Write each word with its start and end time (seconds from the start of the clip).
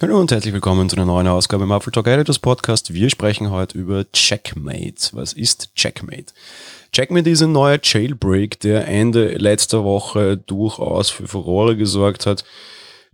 Hallo 0.00 0.20
und 0.20 0.30
herzlich 0.30 0.54
willkommen 0.54 0.88
zu 0.88 0.94
einer 0.94 1.06
neuen 1.06 1.26
Ausgabe 1.26 1.64
im 1.64 1.72
Apple 1.72 1.90
Talk 1.90 2.06
Editors 2.06 2.38
Podcast. 2.38 2.94
Wir 2.94 3.10
sprechen 3.10 3.50
heute 3.50 3.76
über 3.76 4.04
Checkmate. 4.12 5.08
Was 5.10 5.32
ist 5.32 5.74
Checkmate? 5.74 6.32
Checkmate 6.92 7.28
ist 7.28 7.42
ein 7.42 7.50
neuer 7.50 7.80
Jailbreak, 7.82 8.60
der 8.60 8.86
Ende 8.86 9.30
letzter 9.38 9.82
Woche 9.82 10.36
durchaus 10.36 11.10
für 11.10 11.26
Furore 11.26 11.76
gesorgt 11.76 12.26
hat. 12.26 12.44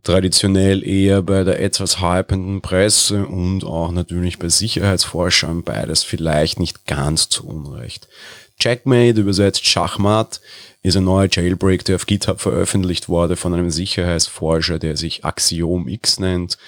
Traditionell 0.03 0.87
eher 0.87 1.23
bei 1.23 1.43
der 1.43 1.59
etwas 1.63 2.03
hypenden 2.03 2.61
Presse 2.61 3.25
und 3.25 3.65
auch 3.65 3.91
natürlich 3.91 4.39
bei 4.39 4.51
Sicherheitsforschern 4.51 5.63
beides 5.63 6.03
vielleicht 6.03 6.61
nicht 6.61 6.85
ganz 6.85 7.31
zu 7.31 7.47
Unrecht. 7.47 8.09
Checkmate, 8.59 9.21
übersetzt 9.21 9.67
Schachmat, 9.67 10.41
ist 10.83 10.97
ein 10.97 11.05
neuer 11.05 11.29
Jailbreak, 11.31 11.85
der 11.85 11.97
auf 11.97 12.07
GitHub 12.07 12.41
veröffentlicht 12.41 13.09
wurde 13.09 13.37
von 13.37 13.55
einem 13.55 13.71
Sicherheitsforscher, 13.71 14.79
der 14.79 14.97
sich 14.97 15.25
Axiom 15.25 15.89
X 15.89 16.19
nennt. 16.21 16.59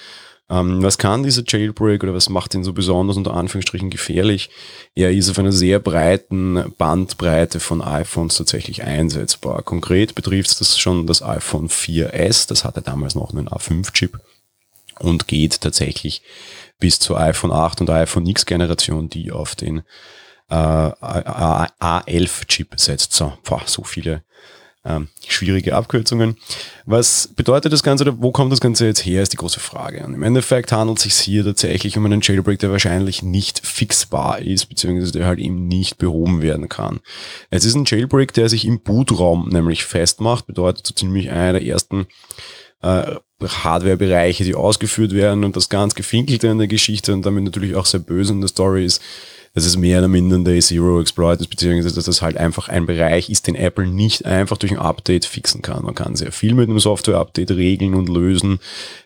Ähm, 0.49 0.81
was 0.81 0.97
kann 0.97 1.23
dieser 1.23 1.43
Jailbreak 1.45 2.03
oder 2.03 2.13
was 2.13 2.29
macht 2.29 2.53
ihn 2.55 2.63
so 2.63 2.71
besonders 2.71 3.17
unter 3.17 3.33
Anführungsstrichen 3.33 3.89
gefährlich? 3.89 4.49
Er 4.95 5.11
ist 5.11 5.29
auf 5.29 5.39
einer 5.39 5.51
sehr 5.51 5.79
breiten 5.79 6.73
Bandbreite 6.77 7.59
von 7.59 7.81
iPhones 7.81 8.37
tatsächlich 8.37 8.83
einsetzbar. 8.83 9.61
Konkret 9.63 10.15
betrifft 10.15 10.59
das 10.61 10.79
schon 10.79 11.05
das 11.05 11.21
iPhone 11.21 11.67
4S, 11.67 12.47
das 12.47 12.63
hatte 12.63 12.81
damals 12.81 13.15
noch 13.15 13.31
einen 13.31 13.49
A5-Chip 13.49 14.19
und 14.99 15.27
geht 15.27 15.61
tatsächlich 15.61 16.21
bis 16.79 16.99
zur 16.99 17.19
iPhone 17.19 17.51
8 17.51 17.81
und 17.81 17.89
iPhone 17.89 18.25
X 18.25 18.45
Generation, 18.45 19.09
die 19.09 19.31
auf 19.31 19.55
den 19.55 19.81
äh, 20.49 20.53
A11-Chip 20.53 22.79
setzt. 22.79 23.13
So, 23.13 23.33
boah, 23.43 23.63
so 23.65 23.83
viele 23.83 24.23
ähm, 24.87 25.09
schwierige 25.27 25.75
Abkürzungen. 25.75 26.37
Was 26.85 27.29
bedeutet 27.35 27.73
das 27.73 27.83
Ganze 27.83 28.05
oder 28.05 28.21
wo 28.21 28.31
kommt 28.31 28.51
das 28.51 28.61
Ganze 28.61 28.85
jetzt 28.85 29.05
her, 29.05 29.21
ist 29.21 29.33
die 29.33 29.37
große 29.37 29.59
Frage. 29.59 30.05
Und 30.05 30.13
im 30.13 30.23
Endeffekt 30.23 30.71
handelt 30.71 30.99
es 30.99 31.03
sich 31.03 31.13
hier 31.15 31.43
tatsächlich 31.43 31.97
um 31.97 32.05
einen 32.05 32.21
Jailbreak, 32.21 32.59
der 32.59 32.71
wahrscheinlich 32.71 33.21
nicht 33.21 33.65
fixbar 33.65 34.39
ist, 34.39 34.67
beziehungsweise 34.67 35.11
der 35.11 35.25
halt 35.25 35.39
eben 35.39 35.67
nicht 35.67 35.97
behoben 35.97 36.41
werden 36.41 36.69
kann. 36.69 37.01
Es 37.49 37.65
ist 37.65 37.75
ein 37.75 37.85
Jailbreak, 37.85 38.33
der 38.33 38.49
sich 38.49 38.65
im 38.65 38.79
Bootraum 38.79 39.49
nämlich 39.49 39.83
festmacht, 39.83 40.47
bedeutet 40.47 40.87
so 40.87 40.93
ziemlich 40.93 41.29
einer 41.29 41.53
der 41.53 41.65
ersten 41.65 42.07
äh, 42.81 43.15
Hardware-Bereiche, 43.41 44.43
die 44.43 44.55
ausgeführt 44.55 45.13
werden 45.13 45.43
und 45.43 45.55
das 45.55 45.69
ganz 45.69 45.95
gefinkelte 45.95 46.47
in 46.47 46.57
der 46.57 46.67
Geschichte 46.67 47.13
und 47.13 47.25
damit 47.25 47.43
natürlich 47.43 47.75
auch 47.75 47.85
sehr 47.85 47.99
böse 47.99 48.33
in 48.33 48.41
der 48.41 48.47
Story 48.47 48.85
ist, 48.85 49.01
dass 49.57 49.65
es 49.65 49.75
mehr 49.75 49.97
oder 49.97 50.07
minder 50.07 50.37
ein 50.37 50.45
Day 50.45 50.59
Zero 50.59 51.01
Exploit 51.01 51.41
ist, 51.41 51.47
beziehungsweise 51.47 51.95
dass 51.95 52.05
das 52.05 52.21
halt 52.21 52.37
einfach 52.37 52.69
ein 52.69 52.85
Bereich 52.85 53.31
ist, 53.31 53.47
den 53.47 53.55
Apple 53.55 53.87
nicht 53.87 54.23
einfach 54.23 54.55
durch 54.55 54.71
ein 54.71 54.77
Update 54.77 55.25
fixen 55.25 55.63
kann. 55.63 55.83
Man 55.83 55.95
kann 55.95 56.15
sehr 56.15 56.31
viel 56.31 56.53
mit 56.53 56.69
einem 56.69 56.77
Software-Update 56.77 57.49
regeln 57.49 57.95
und 57.95 58.07
lösen. 58.07 58.59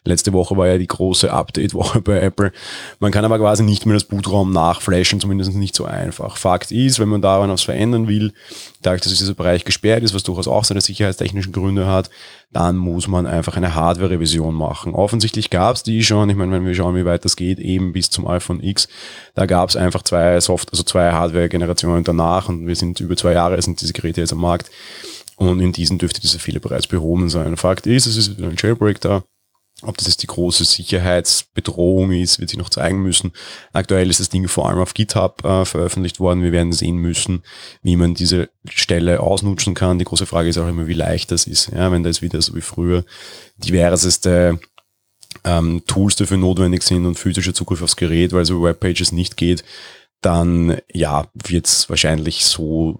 Letzte 0.03 0.33
Woche 0.33 0.57
war 0.57 0.67
ja 0.67 0.77
die 0.77 0.87
große 0.87 1.31
Update-Woche 1.31 2.01
bei 2.01 2.19
Apple. 2.19 2.51
Man 2.99 3.13
kann 3.13 3.23
aber 3.23 3.39
quasi 3.39 3.63
nicht 3.63 3.85
mehr 3.85 3.93
das 3.93 4.03
Bootraum 4.03 4.51
nachflashen, 4.51 5.21
zumindest 5.21 5.55
nicht 5.55 5.73
so 5.73 5.85
einfach. 5.85 6.35
Fakt 6.35 6.73
ist, 6.73 6.99
wenn 6.99 7.07
man 7.07 7.21
daran 7.21 7.49
was 7.49 7.61
verändern 7.61 8.09
will, 8.09 8.33
dadurch, 8.81 9.01
dass 9.01 9.17
dieser 9.17 9.33
Bereich 9.33 9.65
gesperrt 9.65 10.03
ist, 10.03 10.13
was 10.13 10.23
durchaus 10.23 10.47
auch 10.47 10.63
seine 10.63 10.81
sicherheitstechnischen 10.81 11.51
Gründe 11.51 11.87
hat, 11.87 12.09
dann 12.51 12.77
muss 12.77 13.07
man 13.07 13.25
einfach 13.25 13.55
eine 13.55 13.75
Hardware-Revision 13.75 14.53
machen. 14.53 14.93
Offensichtlich 14.93 15.49
gab 15.49 15.75
es 15.75 15.83
die 15.83 16.03
schon, 16.03 16.29
ich 16.29 16.35
meine, 16.35 16.51
wenn 16.51 16.65
wir 16.65 16.75
schauen, 16.75 16.95
wie 16.95 17.05
weit 17.05 17.23
das 17.25 17.35
geht, 17.35 17.59
eben 17.59 17.93
bis 17.93 18.09
zum 18.09 18.27
iPhone 18.27 18.61
X, 18.61 18.87
da 19.35 19.45
gab 19.45 19.69
es 19.69 19.75
einfach 19.75 20.03
zwei 20.03 20.39
Soft, 20.39 20.71
also 20.71 20.83
zwei 20.83 21.11
Hardware-Generationen 21.11 22.03
danach 22.03 22.49
und 22.49 22.67
wir 22.67 22.75
sind 22.75 22.99
über 22.99 23.15
zwei 23.15 23.33
Jahre 23.33 23.61
sind 23.61 23.81
diese 23.81 23.93
Geräte 23.93 24.21
jetzt 24.21 24.33
am 24.33 24.39
Markt 24.39 24.69
und 25.37 25.59
in 25.59 25.71
diesen 25.71 25.97
dürfte 25.97 26.21
dieser 26.21 26.39
Fehler 26.39 26.59
bereits 26.59 26.87
behoben 26.87 27.29
sein. 27.29 27.57
Fakt 27.57 27.87
ist, 27.87 28.05
es 28.05 28.17
ist 28.17 28.39
ein 28.39 28.55
Jailbreak 28.57 28.99
da, 29.01 29.23
ob 29.83 29.97
das 29.97 30.07
jetzt 30.07 30.21
die 30.21 30.27
große 30.27 30.63
Sicherheitsbedrohung 30.63 32.11
ist, 32.11 32.39
wird 32.39 32.49
sich 32.51 32.59
noch 32.59 32.69
zeigen 32.69 33.01
müssen. 33.01 33.31
Aktuell 33.73 34.09
ist 34.09 34.19
das 34.19 34.29
Ding 34.29 34.47
vor 34.47 34.69
allem 34.69 34.79
auf 34.79 34.93
GitHub 34.93 35.43
äh, 35.43 35.65
veröffentlicht 35.65 36.19
worden. 36.19 36.43
Wir 36.43 36.51
werden 36.51 36.71
sehen 36.71 36.97
müssen, 36.97 37.43
wie 37.81 37.95
man 37.95 38.13
diese 38.13 38.49
Stelle 38.69 39.21
ausnutzen 39.21 39.73
kann. 39.73 39.97
Die 39.97 40.05
große 40.05 40.27
Frage 40.27 40.49
ist 40.49 40.57
auch 40.57 40.67
immer, 40.67 40.87
wie 40.87 40.93
leicht 40.93 41.31
das 41.31 41.47
ist. 41.47 41.71
Ja, 41.71 41.91
wenn 41.91 42.03
da 42.03 42.09
jetzt 42.09 42.21
wieder 42.21 42.41
so 42.41 42.55
wie 42.55 42.61
früher 42.61 43.03
diverseste 43.57 44.59
ähm, 45.43 45.83
Tools 45.87 46.15
dafür 46.15 46.37
notwendig 46.37 46.83
sind 46.83 47.05
und 47.05 47.17
physischer 47.17 47.53
Zugriff 47.53 47.81
aufs 47.81 47.95
Gerät, 47.95 48.33
weil 48.33 48.45
so 48.45 48.61
Webpages 48.61 49.11
nicht 49.11 49.37
geht, 49.37 49.63
dann 50.21 50.77
ja, 50.93 51.27
wird 51.33 51.65
es 51.65 51.89
wahrscheinlich 51.89 52.45
so 52.45 52.99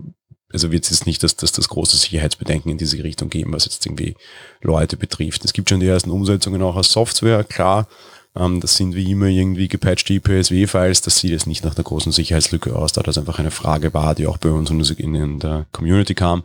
also 0.54 0.72
wird 0.72 0.84
es 0.84 0.90
jetzt 0.92 1.06
nicht 1.06 1.24
dass, 1.24 1.36
dass 1.36 1.52
das 1.52 1.70
große 1.70 1.98
Sicherheitsbedenken 1.98 2.72
in 2.72 2.78
diese 2.78 3.04
Richtung 3.04 3.30
geben, 3.30 3.54
was 3.54 3.66
jetzt 3.66 3.86
irgendwie 3.86 4.16
Leute 4.62 4.98
betrifft. 4.98 5.46
Es 5.46 5.54
gibt 5.54 5.70
schon 5.70 5.80
die 5.80 5.88
ersten 5.88 6.12
Umsetzungen 6.12 6.62
auch 6.62 6.76
als 6.76 6.92
Software, 6.92 7.44
klar. 7.44 7.88
Ähm, 8.36 8.60
das 8.62 8.78
sind 8.78 8.96
wie 8.96 9.12
immer 9.12 9.28
irgendwie 9.28 9.68
gepatchte 9.68 10.14
IPSW-Files. 10.14 11.02
Das 11.02 11.18
sieht 11.18 11.32
jetzt 11.32 11.48
nicht 11.48 11.64
nach 11.64 11.76
einer 11.76 11.84
großen 11.84 12.12
Sicherheitslücke 12.12 12.76
aus, 12.76 12.94
da 12.94 13.02
das 13.02 13.18
einfach 13.18 13.40
eine 13.40 13.52
Frage 13.52 13.94
war, 13.94 14.16
die 14.16 14.28
auch 14.28 14.38
bei 14.38 14.50
uns 14.50 14.70
in 14.70 15.40
der 15.40 15.66
Community 15.72 16.14
kam. 16.14 16.44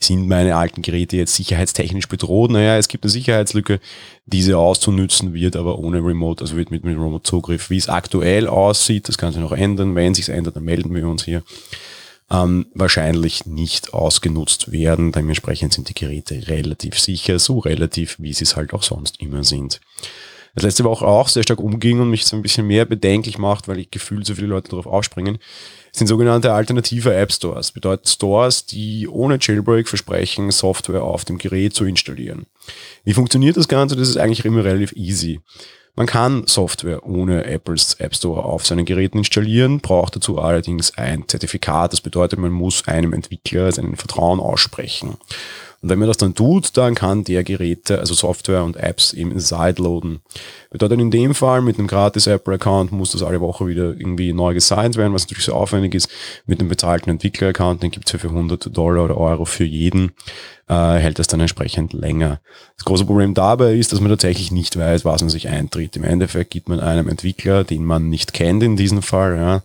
Sind 0.00 0.28
meine 0.28 0.54
alten 0.54 0.80
Geräte 0.80 1.16
jetzt 1.16 1.34
sicherheitstechnisch 1.34 2.06
bedroht? 2.06 2.52
Naja, 2.52 2.76
es 2.76 2.86
gibt 2.86 3.02
eine 3.02 3.10
Sicherheitslücke, 3.10 3.80
diese 4.26 4.56
auszunützen 4.56 5.34
wird, 5.34 5.56
aber 5.56 5.80
ohne 5.80 5.98
Remote, 5.98 6.44
also 6.44 6.56
wird 6.56 6.70
mit, 6.70 6.84
mit 6.84 6.94
Remote-Zugriff. 6.96 7.68
Wie 7.68 7.78
es 7.78 7.88
aktuell 7.88 8.46
aussieht, 8.46 9.08
das 9.08 9.18
kann 9.18 9.32
sich 9.32 9.42
noch 9.42 9.50
ändern. 9.50 9.96
Wenn 9.96 10.14
sich 10.14 10.28
ändert, 10.28 10.54
dann 10.54 10.62
melden 10.62 10.94
wir 10.94 11.08
uns 11.08 11.24
hier 11.24 11.42
ähm, 12.30 12.66
wahrscheinlich 12.74 13.46
nicht 13.46 13.94
ausgenutzt 13.94 14.70
werden. 14.70 15.12
Dementsprechend 15.12 15.72
sind 15.72 15.88
die 15.88 15.94
Geräte 15.94 16.48
relativ 16.48 16.98
sicher, 16.98 17.38
so 17.38 17.58
relativ, 17.58 18.16
wie 18.18 18.32
sie 18.32 18.44
es 18.44 18.56
halt 18.56 18.72
auch 18.74 18.82
sonst 18.82 19.20
immer 19.20 19.44
sind. 19.44 19.80
Das 20.54 20.64
letzte 20.64 20.84
Woche 20.84 21.06
auch 21.06 21.28
sehr 21.28 21.42
stark 21.42 21.60
umging 21.60 22.00
und 22.00 22.10
mich 22.10 22.26
so 22.26 22.34
ein 22.34 22.42
bisschen 22.42 22.66
mehr 22.66 22.84
bedenklich 22.84 23.38
macht, 23.38 23.68
weil 23.68 23.78
ich 23.78 23.90
gefühlt 23.90 24.26
so 24.26 24.34
viele 24.34 24.48
Leute 24.48 24.70
darauf 24.70 24.86
aufspringen, 24.86 25.38
sind 25.92 26.08
sogenannte 26.08 26.52
alternative 26.52 27.14
App 27.14 27.32
Stores. 27.32 27.70
Bedeutet 27.70 28.08
Stores, 28.08 28.66
die 28.66 29.06
ohne 29.08 29.38
Jailbreak 29.40 29.88
versprechen, 29.88 30.50
Software 30.50 31.02
auf 31.02 31.24
dem 31.24 31.38
Gerät 31.38 31.74
zu 31.74 31.84
installieren. 31.84 32.46
Wie 33.04 33.14
funktioniert 33.14 33.56
das 33.56 33.68
Ganze? 33.68 33.96
Das 33.96 34.08
ist 34.08 34.16
eigentlich 34.16 34.44
immer 34.44 34.64
relativ 34.64 34.92
easy. 34.92 35.40
Man 35.98 36.06
kann 36.06 36.46
Software 36.46 37.04
ohne 37.04 37.44
Apples 37.46 37.94
App 37.94 38.14
Store 38.14 38.44
auf 38.44 38.64
seinen 38.64 38.84
Geräten 38.84 39.18
installieren, 39.18 39.80
braucht 39.80 40.14
dazu 40.14 40.38
allerdings 40.38 40.96
ein 40.96 41.26
Zertifikat. 41.26 41.92
Das 41.92 42.00
bedeutet, 42.00 42.38
man 42.38 42.52
muss 42.52 42.86
einem 42.86 43.12
Entwickler 43.12 43.72
seinen 43.72 43.96
Vertrauen 43.96 44.38
aussprechen. 44.38 45.16
Und 45.80 45.90
wenn 45.90 45.98
man 46.00 46.08
das 46.08 46.16
dann 46.16 46.34
tut, 46.34 46.76
dann 46.76 46.96
kann 46.96 47.22
der 47.22 47.44
Geräte, 47.44 48.00
also 48.00 48.12
Software 48.12 48.64
und 48.64 48.76
Apps 48.76 49.12
eben 49.12 49.38
sideloaden. 49.38 50.20
Bedeutet 50.70 50.98
in 50.98 51.12
dem 51.12 51.34
Fall, 51.34 51.62
mit 51.62 51.78
einem 51.78 51.86
gratis 51.86 52.26
Apple-Account 52.26 52.90
muss 52.90 53.12
das 53.12 53.22
alle 53.22 53.40
Woche 53.40 53.68
wieder 53.68 53.90
irgendwie 53.96 54.32
neu 54.32 54.54
gesigned 54.54 54.96
werden, 54.96 55.14
was 55.14 55.22
natürlich 55.22 55.44
sehr 55.44 55.54
aufwendig 55.54 55.94
ist. 55.94 56.08
Mit 56.46 56.58
einem 56.58 56.68
bezahlten 56.68 57.10
Entwickler-Account, 57.10 57.82
den 57.82 57.92
gibt's 57.92 58.10
ja 58.10 58.18
für 58.18 58.28
100 58.28 58.76
Dollar 58.76 59.04
oder 59.04 59.16
Euro 59.16 59.44
für 59.44 59.64
jeden, 59.64 60.12
äh, 60.68 60.96
hält 60.96 61.20
das 61.20 61.28
dann 61.28 61.40
entsprechend 61.40 61.92
länger. 61.92 62.40
Das 62.76 62.84
große 62.84 63.04
Problem 63.04 63.34
dabei 63.34 63.74
ist, 63.74 63.92
dass 63.92 64.00
man 64.00 64.10
tatsächlich 64.10 64.50
nicht 64.50 64.76
weiß, 64.76 65.04
was 65.04 65.20
man 65.20 65.30
sich 65.30 65.48
eintritt. 65.48 65.96
Im 65.96 66.04
Endeffekt 66.04 66.50
gibt 66.50 66.68
man 66.68 66.80
einem 66.80 67.08
Entwickler, 67.08 67.62
den 67.62 67.84
man 67.84 68.08
nicht 68.08 68.32
kennt 68.32 68.64
in 68.64 68.76
diesem 68.76 69.00
Fall, 69.00 69.36
ja, 69.36 69.62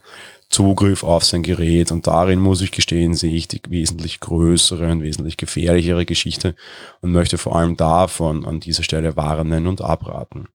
Zugriff 0.54 1.04
auf 1.04 1.26
sein 1.26 1.42
Gerät. 1.42 1.92
Und 1.92 2.06
darin 2.06 2.40
muss 2.40 2.62
ich 2.62 2.72
gestehen, 2.72 3.16
sehe 3.16 3.34
ich 3.34 3.48
die 3.48 3.62
wesentlich 3.68 4.20
größere 4.20 4.92
und 4.92 5.02
wesentlich 5.02 5.38
gefährlichere 5.38 6.06
Geschichte 6.06 6.56
und 7.02 7.12
möchte 7.12 7.38
vor 7.38 7.56
allem 7.56 7.76
davon 7.76 8.46
an 8.46 8.60
dieser 8.60 8.84
Stelle 8.84 9.16
warnen 9.16 9.66
und 9.66 9.82
abraten. 9.82 10.48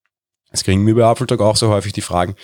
Es 0.50 0.64
kriegen 0.64 0.84
mir 0.84 0.94
bei 0.94 1.04
Apfeltag 1.04 1.40
auch 1.40 1.56
so 1.56 1.68
häufig 1.68 1.92
die 1.92 2.00
Fragen, 2.00 2.36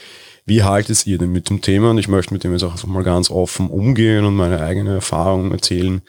wie 0.45 0.63
haltet 0.63 1.07
ihr 1.07 1.17
denn 1.17 1.33
mit 1.33 1.49
dem 1.49 1.63
Thema? 1.63 1.91
Und 1.91 1.99
ich 1.99 2.09
möchte 2.09 2.35
mit 2.35 2.45
dem 2.45 2.53
jetzt 2.53 2.65
auch 2.65 2.85
mal 2.85 3.05
ganz 3.05 3.31
offen 3.31 3.71
umgehen 3.71 4.25
und 4.25 4.35
meine 4.35 4.61
eigene 4.61 4.95
Erfahrung 4.95 5.53
erzählen. 5.53 6.03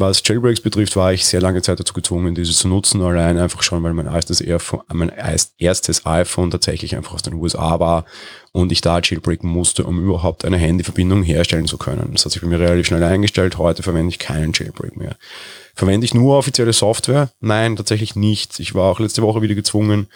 Was 0.00 0.22
Jailbreaks 0.24 0.62
betrifft, 0.62 0.96
war 0.96 1.12
ich 1.12 1.26
sehr 1.26 1.42
lange 1.42 1.60
Zeit 1.60 1.78
dazu 1.78 1.92
gezwungen, 1.92 2.34
diese 2.34 2.54
zu 2.54 2.68
nutzen, 2.68 3.02
allein 3.02 3.36
einfach 3.36 3.62
schon, 3.62 3.82
weil 3.82 3.92
mein 3.92 4.06
erstes, 4.06 4.40
Airphone, 4.40 4.80
mein 4.90 5.12
erstes 5.58 6.06
iPhone 6.06 6.50
tatsächlich 6.50 6.96
einfach 6.96 7.12
aus 7.12 7.20
den 7.20 7.34
USA 7.34 7.78
war 7.80 8.06
und 8.52 8.72
ich 8.72 8.80
da 8.80 9.00
jailbreaken 9.00 9.50
musste, 9.50 9.84
um 9.84 10.02
überhaupt 10.02 10.46
eine 10.46 10.56
Handyverbindung 10.56 11.22
herstellen 11.22 11.66
zu 11.66 11.76
können. 11.76 12.08
Das 12.12 12.24
hat 12.24 12.32
sich 12.32 12.40
bei 12.40 12.48
mir 12.48 12.58
relativ 12.58 12.86
schnell 12.86 13.04
eingestellt. 13.04 13.58
Heute 13.58 13.82
verwende 13.82 14.08
ich 14.08 14.18
keinen 14.18 14.54
Jailbreak 14.54 14.96
mehr. 14.96 15.16
Verwende 15.74 16.06
ich 16.06 16.14
nur 16.14 16.38
offizielle 16.38 16.72
Software? 16.72 17.30
Nein, 17.40 17.76
tatsächlich 17.76 18.16
nicht. 18.16 18.58
Ich 18.58 18.74
war 18.74 18.90
auch 18.90 19.00
letzte 19.00 19.20
Woche 19.20 19.42
wieder 19.42 19.54
gezwungen, 19.54 20.06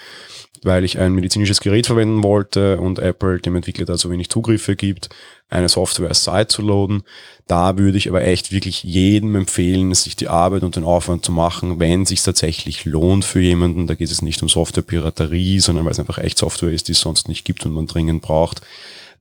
weil 0.65 0.85
ich 0.85 0.99
ein 0.99 1.15
medizinisches 1.15 1.61
Gerät 1.61 1.87
verwenden 1.87 2.23
wollte 2.23 2.79
und 2.79 2.99
Apple 2.99 3.39
dem 3.39 3.57
Entwickler 3.57 3.85
da 3.85 3.97
so 3.97 4.11
wenig 4.11 4.31
Zugriffe 4.31 4.77
gibt, 4.77 5.09
eine 5.51 5.69
Software 5.69 6.15
Site 6.15 6.49
zu 6.49 6.63
loaden. 6.63 7.03
Da 7.47 7.77
würde 7.79 7.99
ich 7.99 8.09
aber 8.09 8.23
echt 8.23 8.53
wirklich 8.53 8.83
jedem 8.83 9.37
empfehlen, 9.37 9.95
sich 9.95 10.17
die 10.17 10.29
Arbeit 10.29 10.63
und 10.63 10.77
den 10.77 10.85
Aufwand 10.85 11.25
zu 11.25 11.33
machen, 11.33 11.79
wenn 11.79 12.03
es 12.03 12.09
sich 12.09 12.23
tatsächlich 12.23 12.85
lohnt 12.85 13.25
für 13.25 13.41
jemanden. 13.41 13.87
Da 13.87 13.95
geht 13.95 14.11
es 14.11 14.23
nicht 14.23 14.43
um 14.43 14.49
Softwarepiraterie, 14.49 15.61
sondern 15.61 15.85
weil 15.85 15.93
es 15.93 16.01
einfach 16.01 16.19
echt 16.19 16.39
Software 16.39 16.73
ist, 16.73 16.89
die 16.89 16.93
es 16.93 17.01
sonst 17.01 17.29
nicht 17.29 17.45
gibt 17.45 17.65
und 17.67 17.73
man 17.73 17.87
dringend 17.87 18.23
braucht, 18.23 18.63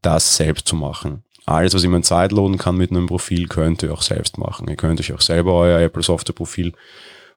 das 0.01 0.36
selbst 0.38 0.68
zu 0.68 0.75
machen. 0.75 1.24
Alles, 1.45 1.74
was 1.74 1.84
jemand 1.84 2.10
lohnen 2.31 2.57
kann 2.57 2.78
mit 2.78 2.92
einem 2.92 3.07
Profil, 3.07 3.48
könnt 3.48 3.84
ihr 3.84 3.94
auch 3.94 4.01
selbst 4.01 4.38
machen. 4.38 4.68
Ihr 4.69 4.78
könnt 4.78 5.01
euch 5.01 5.12
auch 5.13 5.22
selber 5.22 5.54
euer 5.54 5.81
Apple 5.81 6.04
Software 6.04 6.34
Profil 6.34 6.74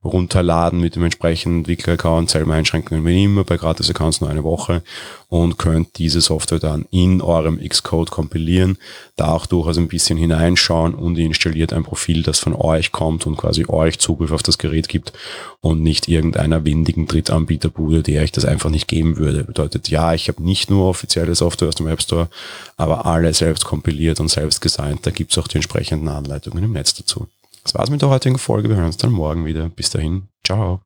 runterladen 0.04 0.80
mit 0.80 0.96
dem 0.96 1.04
entsprechenden 1.04 1.58
Entwickler-Account, 1.58 2.30
selber 2.30 2.54
Einschränkungen 2.54 3.04
wie 3.04 3.24
immer, 3.24 3.44
bei 3.44 3.56
Gratis-Accounts 3.56 4.20
nur 4.20 4.30
eine 4.30 4.44
Woche 4.44 4.82
und 5.28 5.58
könnt 5.58 5.98
diese 5.98 6.20
Software 6.20 6.60
dann 6.60 6.86
in 6.90 7.20
eurem 7.20 7.58
Xcode 7.58 8.10
kompilieren, 8.10 8.78
da 9.16 9.32
auch 9.32 9.46
durchaus 9.46 9.78
ein 9.78 9.88
bisschen 9.88 10.18
hineinschauen 10.18 10.94
und 10.94 11.18
ihr 11.18 11.26
installiert 11.26 11.72
ein 11.72 11.82
Profil, 11.82 12.22
das 12.22 12.38
von 12.38 12.54
euch 12.54 12.92
kommt 12.92 13.26
und 13.26 13.36
quasi 13.36 13.64
euch 13.66 13.98
Zugriff 13.98 14.30
auf 14.30 14.42
das 14.42 14.58
Gerät 14.58 14.88
gibt 14.88 15.12
und 15.60 15.82
nicht 15.82 16.08
irgendeiner 16.08 16.64
windigen 16.64 17.06
Drittanbieterbude, 17.06 18.02
die 18.02 18.18
euch 18.18 18.32
das 18.32 18.44
einfach 18.44 18.70
nicht 18.70 18.86
geben 18.86 19.16
würde. 19.18 19.44
Bedeutet, 19.44 19.88
ja, 19.88 20.14
ich 20.14 20.28
habe 20.28 20.42
nicht 20.42 20.70
nur 20.70 20.88
offizielle 20.88 21.34
Software 21.34 21.68
aus 21.68 21.74
dem 21.74 21.88
App 21.88 22.02
Store, 22.02 22.28
aber 22.76 23.06
alle 23.06 23.34
selbst 23.34 23.64
kompiliert 23.64 24.20
und 24.20 24.28
selbst 24.28 24.64
designt. 24.64 25.06
Da 25.06 25.10
gibt's 25.10 25.36
auch 25.38 25.48
die 25.48 25.56
entsprechenden 25.56 26.08
Anleitungen 26.08 26.62
im 26.62 26.72
Netz 26.72 26.94
dazu. 26.94 27.26
Das 27.66 27.74
war's 27.74 27.90
mit 27.90 28.00
der 28.00 28.10
heutigen 28.10 28.38
Folge. 28.38 28.68
Wir 28.68 28.76
hören 28.76 28.86
uns 28.86 28.96
dann 28.96 29.10
morgen 29.10 29.44
wieder. 29.44 29.68
Bis 29.68 29.90
dahin. 29.90 30.28
Ciao. 30.44 30.82